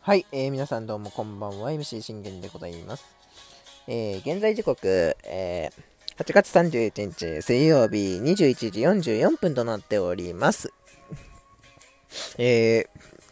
[0.00, 3.04] はい、えー、皆さんどうもこんばんは、MC 信玄でございます。
[3.86, 8.80] えー、現在時刻、えー、8月31日水曜日21時
[9.14, 10.72] 44分となっております。
[12.36, 12.88] えー、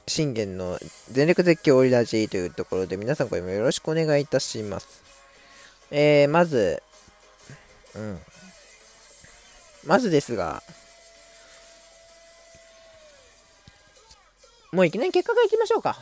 [0.06, 0.78] 信玄の
[1.10, 5.02] 全力絶叫オリラジーというところで皆さんこれもよろしくお願いいたします。
[5.90, 6.80] えー、まず、
[7.96, 8.20] うん。
[9.82, 10.62] まずですが、
[14.72, 15.96] もういきなり結果がいきましょうか。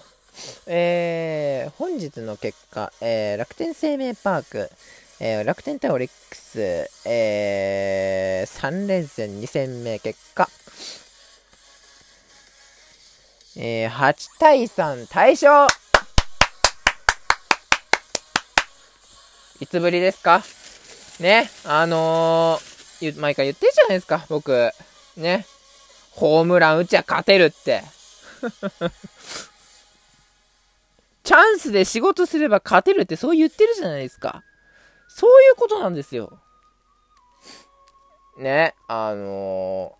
[0.66, 4.70] えー、本日の結果、えー、楽天生命パーク、
[5.20, 10.48] えー、楽天対オリックス、えー、3連戦2戦目結果、
[13.56, 15.68] えー、8対3大勝
[19.60, 20.42] いつぶりですか？
[21.20, 24.72] ね、あのー、毎回言ってるじゃないですか、僕。
[25.16, 25.46] ね。
[26.10, 27.84] ホームラン打ちゃ勝てるって。
[31.24, 34.44] チャンスで仕事すれば勝てるってそう言ってるじゃないですか。
[35.08, 36.38] そういうことなんですよ。
[38.38, 39.96] ね、あの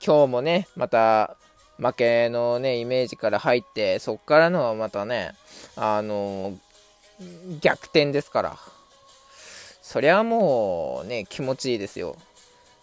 [0.00, 1.36] ー、今日もね、また
[1.78, 5.34] 負けのね、イメージから入って、そっからのはまたね、
[5.74, 8.56] あのー、逆転ですから。
[9.82, 12.16] そりゃもうね、気持ちいいですよ。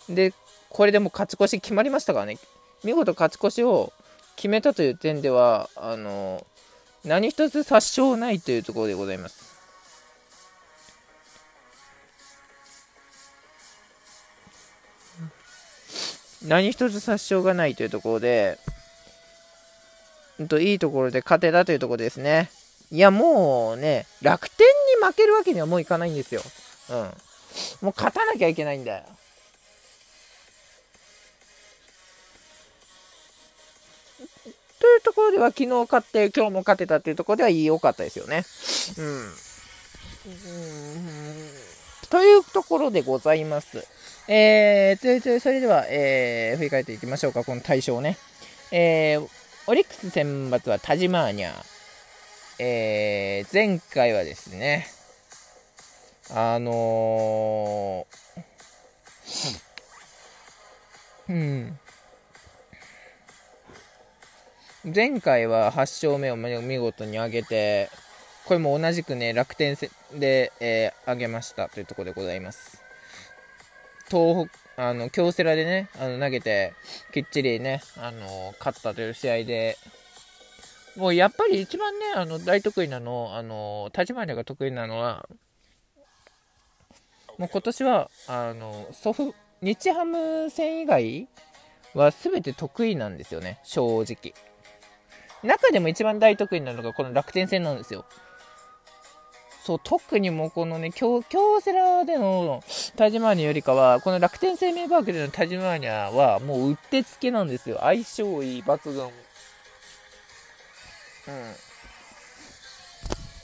[0.10, 0.34] で、
[0.70, 2.38] これでも勝ち越し決まりましたからね。
[2.86, 3.92] 見事勝ち越しを
[4.36, 6.46] 決めたという点では、あの、
[7.04, 9.56] 何一つ殺傷ないというところでございます。
[16.44, 18.60] 何一つ殺傷がないというところで、
[20.44, 22.52] んと、いいところで勝てたというところですね。
[22.92, 24.68] いや、もうね、楽天
[25.00, 26.42] に負けるわけにはもういかないんですよ。
[26.92, 26.96] うん。
[27.82, 29.04] もう勝たなきゃいけないんだよ。
[34.86, 38.46] というところでは、昨日勝って、今日も勝てたっていうところでは良かったですよね。
[39.00, 39.06] うん。
[39.06, 39.34] うん
[42.12, 43.84] というところでございます。
[44.28, 48.18] えー、それでは、えー、振り返っていきましょうか、この対象ね。
[48.72, 49.28] えー、
[49.66, 51.52] オリックス選抜はタジマーニャ。
[52.60, 54.86] えー、前回はですね、
[56.30, 61.80] あのー、うん。
[64.94, 65.78] 前回は8
[66.10, 67.90] 勝目を見事に上げて、
[68.46, 69.76] これも同じくね、楽天
[70.14, 72.84] で、えー、上げましたというところでございます。
[74.12, 76.74] 東北、あの、京セラでね、あの、投げて、
[77.12, 79.76] きっちりね、あの、勝ったという試合で、
[80.96, 85.28] もうやっぱり一番ね、あの、大得意なの、あの、立花が得意なのは、
[87.40, 91.28] もう今年は、あの、祖父、日ハム戦以外
[91.96, 94.36] は全て得意なんですよね、正直。
[95.46, 98.06] 中でも一番大得意なのがこの楽天戦なんですよ。
[99.66, 102.64] そう、特にもうこのね、京京セラでの
[102.96, 107.80] タジマーニよりかは、この楽天生命パークでのタジマーニャはもううってつけなんですよ。
[107.82, 109.04] 相性いい、抜群。
[109.04, 109.12] うん。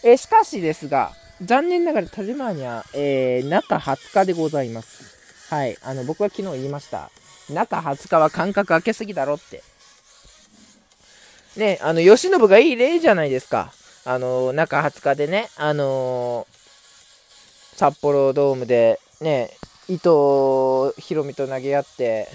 [0.03, 1.13] えしかしですが、
[1.44, 5.50] 残念ながらタジマーニャ、えー、中20日でございます。
[5.50, 5.75] はい。
[5.81, 7.09] あの、僕は昨日言いました。
[7.50, 9.63] 中20日は間隔空けすぎだろって。
[11.57, 13.73] ね、あの、吉信がいい例じゃないですか。
[14.06, 19.51] あの、中20日でね、あのー、札幌ドームで、ね、
[19.88, 22.28] 伊藤博美と投げ合って、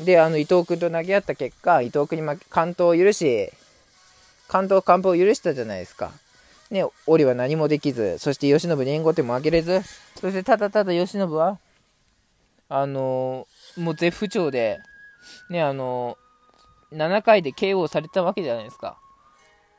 [0.00, 3.50] で、あの、伊藤君と投げ合った結果、伊藤君に完投を許し、
[4.48, 6.10] 関東完封を許したじゃないですか。
[6.70, 9.82] ね、折は何もできず、そして吉信に援護点も上げれず、
[10.18, 11.58] そしてただただ吉信は、
[12.68, 14.80] あのー、もう絶不調で、
[15.50, 16.16] ね、あの
[16.92, 18.98] 7回で KO されたわけじゃないですか。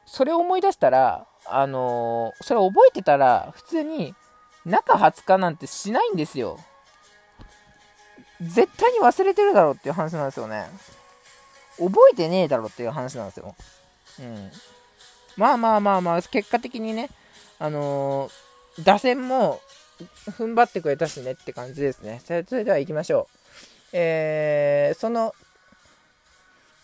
[0.05, 4.13] それを思い出したら、あのー、それを覚えてたら、普通に
[4.65, 6.59] 中20日なんてしないんですよ。
[8.41, 10.65] 絶対に忘れてるだろうっていう話なんですよね。
[11.77, 13.55] 覚えてねえだろっていう話なんですよ。
[14.19, 14.51] うん。
[15.37, 17.09] まあまあまあまあ、結果的にね、
[17.59, 19.61] あのー、打線も
[20.37, 22.21] 踏ん張ってくれたしねって感じですね。
[22.25, 23.37] それでは行きましょう。
[23.93, 25.33] えー、その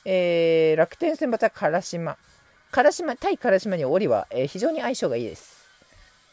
[0.06, 2.18] えー、楽天戦また唐島。
[2.72, 5.68] 唐島、対唐島にオリは、えー、非常に相性がいいです。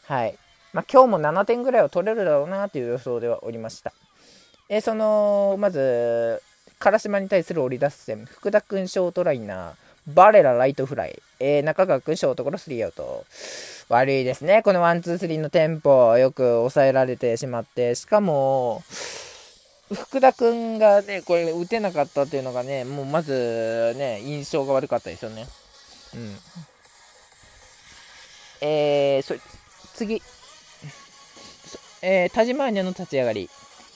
[0.05, 0.37] はい。
[0.73, 3.93] まあ、今日も7点ぐらいは取れるだろうなという予想ではおりました。
[4.69, 6.41] えー、その、まず、
[6.79, 13.25] 唐島に対する折り出す戦、福田君ショートライナー、バレラライトフライ、えー、中川君ショートゴロスリーアウト。
[13.89, 14.61] 悪いですね。
[14.61, 18.83] このワン、ツー、スリーのテンポ、よく抑えられてしまって、しかも、
[19.93, 25.47] 福田君がね、これ打てなかったっていうのがね、もうまずね、印象が悪かったですよね。
[26.13, 26.37] うん。
[28.61, 29.35] えー、そ
[29.95, 30.21] 次。
[32.01, 33.49] えー、たじまーにゃの立ち上がり。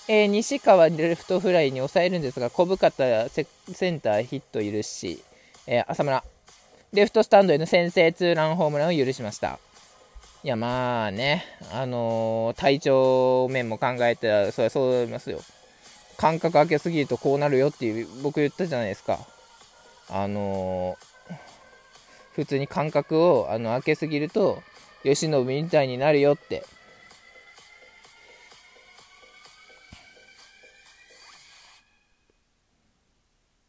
[0.07, 3.45] えー、西川レフトフライに抑えるんですが、小深田セ
[3.89, 5.23] ンターヒット許し、
[5.65, 6.23] えー、浅村、
[6.91, 9.59] レフトスタンドへの先制ツーランホームランを許しました。
[10.43, 15.39] いや、まあね、あのー、体調面も考えたら、それはそう思いますよ。
[16.23, 19.19] 間隔空けすぎるとこうなるよっていう、僕言ったじゃないですか。
[20.09, 21.35] あのー、
[22.31, 24.63] 普通に間隔をあの空けすぎると、
[25.03, 26.63] 慶喜みたいになるよって。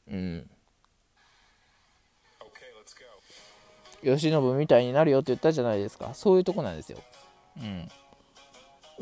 [0.09, 0.51] うん。
[4.05, 6.15] 慶喜みたいになるよって言ったじゃないですか。
[6.15, 6.99] そういうとこなんですよ。
[7.57, 7.89] うん。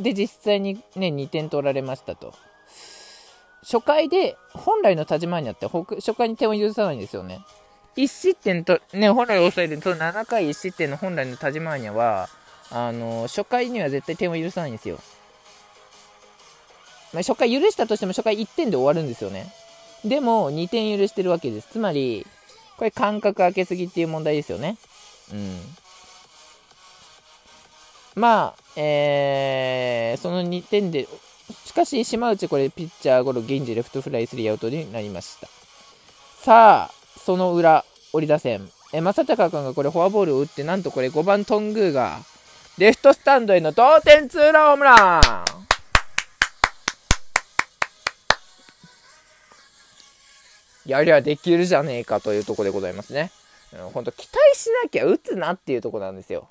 [0.02, 2.32] で、実際にね、2点取られましたと。
[3.62, 7.44] 初回で、本来の田島にあって、初回に点を許さないんですよね。
[7.96, 12.28] 1失点と、ね、本来抑える、その7回1失点の本来の田島には、
[12.70, 14.98] あの、初回には絶対点を許さないんですよ。
[17.12, 19.52] まあ、初回許したとしても初回1点で終わるんですよね。
[20.04, 21.68] でも、2点許してるわけです。
[21.72, 22.26] つまり、
[22.78, 24.76] これ間隔空けすぎっていう問題ですよね。
[25.32, 25.60] うん。
[28.14, 31.06] まあ、えー、その2点で、
[31.72, 35.48] しかし、島内これピッチャーゴロ、現地レフトフライスリーアウトになりました。
[36.42, 38.70] さあ、その裏、折り出せん。
[38.92, 42.18] え、正隆君がこれフォアボールを打って、なんとこれ5番トングが、
[42.76, 45.22] レフトスタンドへの同点ツーランホームラン
[50.84, 53.32] やりゃできるじゃねえかというとこでございますね。
[53.94, 56.50] 本当期待しなきゃ打つなっていうとこなんですよ。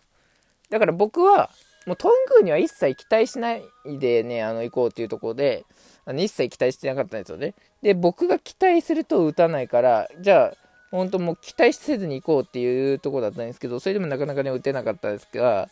[0.71, 1.51] だから僕は、
[1.87, 5.65] もうトングーには一切期待しないでね、あの、行こうっていうところで、
[6.05, 7.55] あの一切期待してなかったんですよね。
[7.81, 10.57] で、僕が期待すると打たないから、じゃあ、
[10.91, 15.69] 本当もう期待せずに行こうっていうところだったんですけど、それでもなかなかね、打てなかったですが、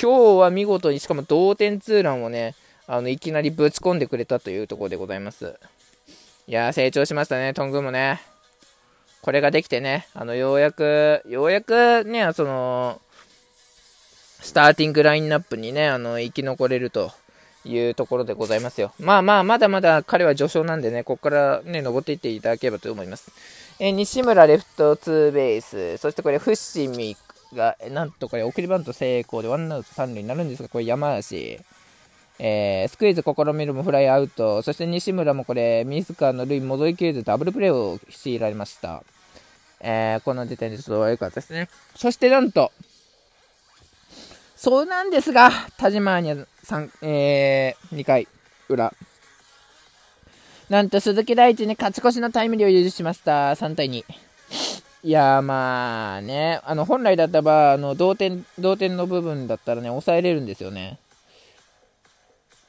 [0.00, 2.54] 今日は見事に、しかも同点ツーランをね、
[2.86, 5.54] あの、いきなりぶち込んでくれたというところでございます。
[6.46, 8.20] いやー、成長しましたね、トングもね。
[9.22, 13.00] これができてね、あの、ようやく、ようやくね、その、
[14.44, 17.10] スターティングラインナップにね、あの、生き残れると
[17.64, 18.92] いうところでございますよ。
[19.00, 23.32] まあまあ、まだまだ彼は序章なんでね、ここからね、登っていっていただければと思います。
[23.80, 26.54] え、西村レフトツーベース、そしてこれ、伏
[26.88, 27.16] 見
[27.54, 31.58] が、なんとこれ、送りバント成功でワンアウト三塁になるんですが、これ山足。
[32.38, 39.02] えー、スクイズ試みるもフライアウト、そして西村もこれ、自らの塁戻りきれずダブルプレーを強いられました。
[39.80, 41.68] えー、この時点でちょっと悪かったですね。
[41.96, 42.72] そしてなんと、
[44.64, 46.46] そうなんですが、田島に3、
[47.02, 48.26] えー、2回
[48.70, 48.94] 裏。
[50.70, 53.50] なんと鈴木大地に勝ち越しのタイムリーを許しました。
[53.50, 54.02] 3対2。
[55.02, 60.98] いやまあね、あの、本来だったら、あの、同点、同点の部分だったらね、抑えれるんですよね。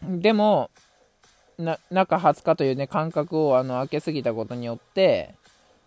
[0.04, 0.70] でも、
[1.58, 5.34] な、中20日というね、間隔を、あの、空けすぎたことによって、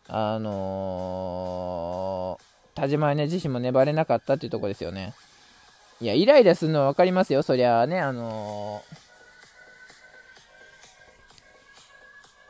[0.08, 5.12] あのー、田島ね自身も粘れなかったっていうとこですよね。
[6.00, 8.82] いや、イライラするのは分かりますよ、そりゃあね、あの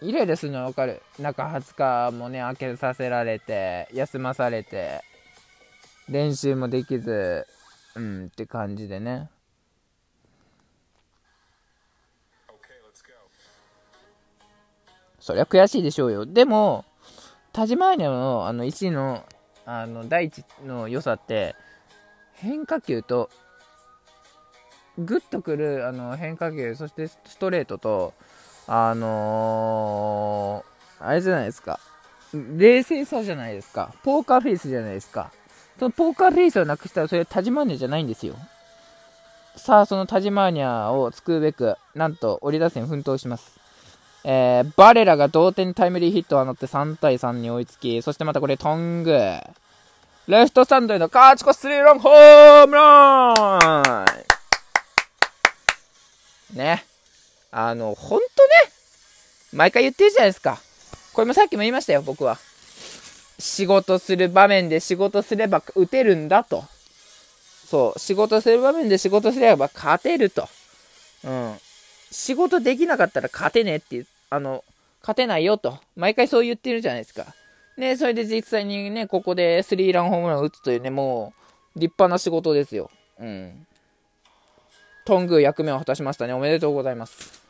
[0.02, 1.02] ー、イライラするのは分かる。
[1.18, 5.02] 中20日もね、開けさせられて、休まされて、
[6.08, 7.46] 練習もできず、
[7.94, 9.30] うんって感じでね。
[15.20, 16.26] そりゃ悔しいでしょうよ。
[16.26, 16.84] でも、
[17.52, 19.24] 田島アニャのあの1の
[19.66, 21.54] あの第一の良さって、
[22.40, 23.30] 変化球と、
[24.98, 28.14] グッとくるあの変化球、そしてストレートと、
[28.66, 31.80] あのー、あれじゃないですか。
[32.32, 33.94] 冷静さじゃないですか。
[34.02, 35.32] ポーカーフェイスじゃないですか。
[35.78, 38.34] そのポーカーフェイスをなくしたら、それはタジマーニャじゃないんですよ。
[39.56, 43.58] さあ、そのタジマーニャを救うべく、なんと、折り出せに奮闘します。
[44.24, 49.16] えー、バレラが同点タイムリーヒットを放って3対3に追いつき、そしてまたこれトング。
[50.28, 54.04] レフトスタンドへの勝ち越しスリーランホームラ
[56.52, 56.84] ンね。
[57.50, 58.28] あの、ほんとね、
[59.54, 60.60] 毎回言ってるじゃないですか。
[61.14, 62.38] これもさっきも言いましたよ、僕は。
[63.38, 66.62] 仕事する場面で仕事すれば打てるんだと。
[67.66, 70.46] そう、仕事する場面で仕事すれば勝てると。
[71.24, 71.58] うん。
[72.10, 74.62] 仕事できなかったら勝てねっていう、あの、
[75.00, 77.24] 勝てないよと、毎回そう言ってるじゃないですか。
[77.78, 81.32] ね、それで実際にね、ここでスリーランホームランを打つというね、も
[81.76, 82.90] う、立派な仕事ですよ。
[83.20, 83.66] うん。
[85.04, 86.32] トング役目を果たしましたね。
[86.32, 87.40] おめでとうございます。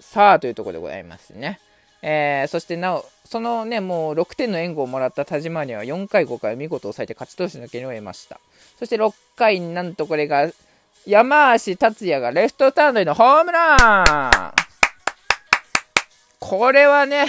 [0.00, 1.60] さあ、というところでございますね。
[2.00, 8.40] えー、そしてなお、そのね、もう6点の援護をもらった田島には4回、5回見事抑えて勝ち投手の権利を得ました。
[8.78, 10.50] そして6回になんとこれが、
[11.04, 14.68] 山足達也がレフトスタンドへのホームラン
[16.40, 17.26] これはね、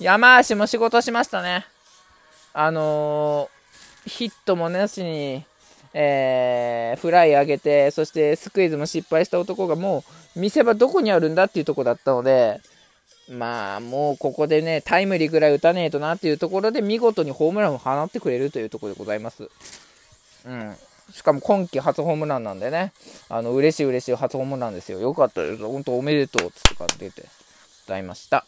[0.00, 1.66] 山足も仕事しましたね。
[2.52, 5.44] あのー、ヒットもなしに、
[5.92, 10.04] えー、フライ上げて、そしてスクイズも失敗した男がも
[10.36, 12.60] う見せ場どこにあるんだっていうとこだったので、
[13.28, 19.50] まあもうここでね、タイムリーぐらい打たねえとなっていうところで見事にホームランを放ってくれるというところでございます。
[20.46, 20.76] うん。
[21.12, 22.92] しかも今季初ホームランなんでね、
[23.28, 25.00] あの、嬉しい嬉しい初ホームランですよ。
[25.00, 25.62] よかったです。
[25.62, 27.22] 本当おめでとうって感じでご
[27.88, 28.44] ざいました。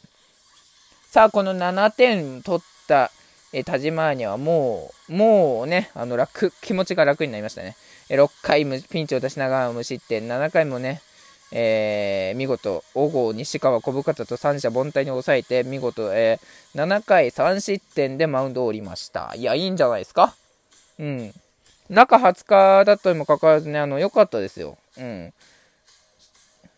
[1.10, 3.10] さあ、この7点取った
[3.52, 7.76] え田島アニはもう、もうね、あの楽、気持ちが楽になりましたね。
[8.08, 11.02] え6回ピンチを出しながら無失点、7回もね、
[11.50, 19.32] えー、見事、小郷、西川、小深田と三者凡退に抑えて、見事、えー、7回3失点でマウンドを降りました。
[19.34, 20.36] いや、いいんじゃないですか？
[21.00, 21.34] うん。
[21.88, 24.78] 中20日だったにもかかわらずね、あの、良かったですよ。
[24.96, 25.32] うん。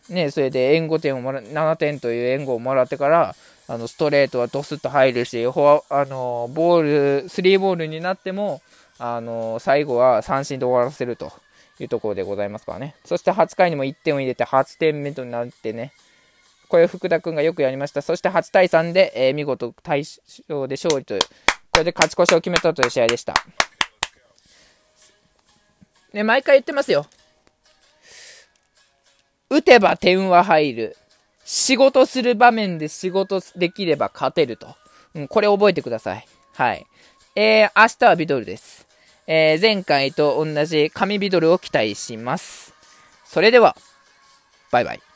[0.09, 3.35] ね、それで援護点をもら、7点という援護をもらってから、
[3.67, 8.61] あの、ストレートはドスッと入るし、フォア、あの、ボール、スリーボールになっても、
[8.99, 11.31] あの、最後は三振で終わらせると
[11.79, 12.95] いうところでございますからね。
[13.05, 15.93] そして8回にも1点を入れて8点目となってね、
[16.67, 18.01] これ福田君がよくやりました。
[18.01, 21.19] そして8対3で、えー、見事対勝で勝利という、
[21.71, 23.33] これで勝ち越しを決めたという試合でした。
[26.13, 27.05] ね、毎回言ってますよ。
[29.53, 30.97] 打てば点は入る。
[31.45, 34.75] 仕事する場面で仕事できれば勝てると。
[35.13, 36.25] うん、これ覚えてください。
[36.55, 36.87] はい。
[37.35, 38.87] えー、明日はビドルです。
[39.27, 42.73] えー、前回と同じ紙ビドルを期待します。
[43.25, 43.77] それでは、
[44.71, 45.12] バイバイ。